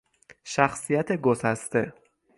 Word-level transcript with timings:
شخصیت 0.43 1.11
گسسته 1.21 1.93